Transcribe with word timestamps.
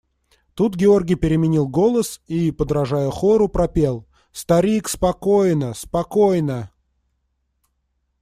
Тут 0.55 0.75
Георгий 0.75 1.13
переменил 1.13 1.67
голос 1.67 2.21
и, 2.25 2.49
подражая 2.51 3.11
хору, 3.11 3.47
пропел:– 3.47 4.07
Старик, 4.31 4.89
спокойно… 4.89 5.75
спокойно! 5.75 6.71